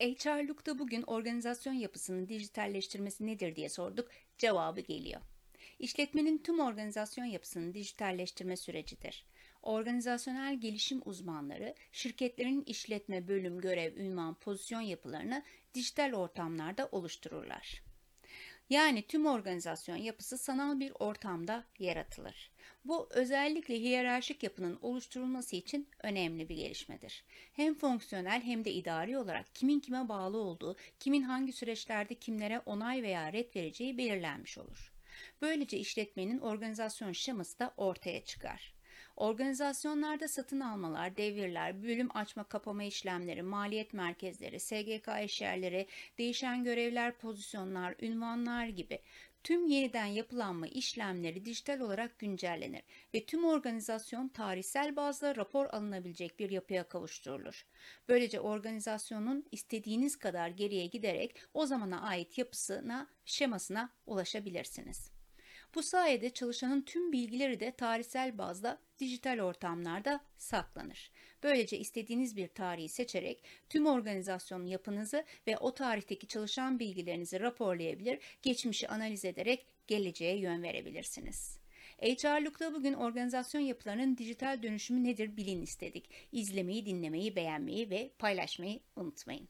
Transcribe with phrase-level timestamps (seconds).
[0.00, 4.10] HR'lukta bugün organizasyon yapısının dijitalleştirmesi nedir diye sorduk.
[4.38, 5.20] Cevabı geliyor.
[5.78, 9.26] İşletmenin tüm organizasyon yapısının dijitalleştirme sürecidir.
[9.62, 15.42] Organizasyonel gelişim uzmanları şirketlerin işletme, bölüm, görev, ünvan, pozisyon yapılarını
[15.74, 17.82] dijital ortamlarda oluştururlar.
[18.70, 22.50] Yani tüm organizasyon yapısı sanal bir ortamda yaratılır.
[22.84, 27.24] Bu özellikle hiyerarşik yapının oluşturulması için önemli bir gelişmedir.
[27.52, 33.02] Hem fonksiyonel hem de idari olarak kimin kime bağlı olduğu, kimin hangi süreçlerde kimlere onay
[33.02, 34.92] veya red vereceği belirlenmiş olur.
[35.42, 38.73] Böylece işletmenin organizasyon şeması da ortaya çıkar.
[39.16, 45.86] Organizasyonlarda satın almalar, devirler, bölüm açma kapama işlemleri, maliyet merkezleri, SGK eşyerleri,
[46.18, 49.00] değişen görevler, pozisyonlar, ünvanlar gibi
[49.44, 52.82] tüm yeniden yapılanma işlemleri dijital olarak güncellenir
[53.14, 57.66] ve tüm organizasyon tarihsel bazda rapor alınabilecek bir yapıya kavuşturulur.
[58.08, 65.13] Böylece organizasyonun istediğiniz kadar geriye giderek o zamana ait yapısına, şemasına ulaşabilirsiniz.
[65.74, 71.10] Bu sayede çalışanın tüm bilgileri de tarihsel bazda dijital ortamlarda saklanır.
[71.42, 78.88] Böylece istediğiniz bir tarihi seçerek tüm organizasyon yapınızı ve o tarihteki çalışan bilgilerinizi raporlayabilir, geçmişi
[78.88, 81.58] analiz ederek geleceğe yön verebilirsiniz.
[82.02, 86.10] HR'lukta bugün organizasyon yapılarının dijital dönüşümü nedir bilin istedik.
[86.32, 89.48] İzlemeyi, dinlemeyi, beğenmeyi ve paylaşmayı unutmayın.